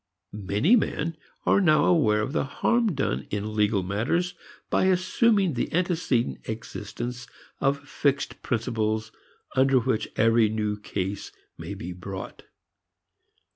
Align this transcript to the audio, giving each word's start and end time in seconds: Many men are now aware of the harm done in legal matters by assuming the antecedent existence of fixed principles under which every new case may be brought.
Many 0.33 0.75
men 0.75 1.15
are 1.45 1.61
now 1.61 1.85
aware 1.85 2.21
of 2.23 2.33
the 2.33 2.43
harm 2.43 2.95
done 2.95 3.27
in 3.29 3.53
legal 3.53 3.83
matters 3.83 4.33
by 4.71 4.85
assuming 4.85 5.53
the 5.53 5.71
antecedent 5.71 6.39
existence 6.49 7.27
of 7.59 7.87
fixed 7.87 8.41
principles 8.41 9.11
under 9.55 9.77
which 9.77 10.09
every 10.15 10.49
new 10.49 10.79
case 10.79 11.31
may 11.55 11.75
be 11.75 11.93
brought. 11.93 12.41